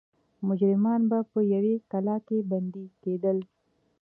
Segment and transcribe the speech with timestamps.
[0.47, 3.37] مجرمان به په یوې قلعې کې بندي کېدل.